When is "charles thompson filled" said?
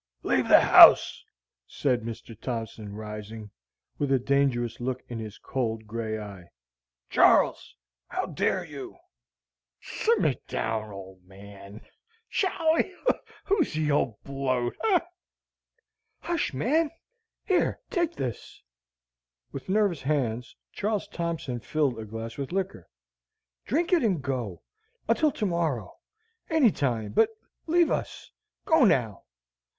20.71-21.99